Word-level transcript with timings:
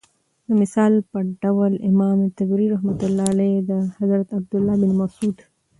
دمثال 0.49 0.93
په 1.09 1.17
ډول 1.43 1.73
امام 1.89 2.19
طبري 2.37 2.65
رحمة 2.73 2.99
الله 3.07 3.25
عليه 3.33 3.55
دحضرت 3.69 4.27
عبدالله 4.37 4.73
بن 4.81 4.91
مسعود 5.01 5.37